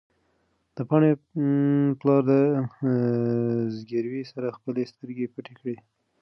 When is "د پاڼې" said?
0.75-1.11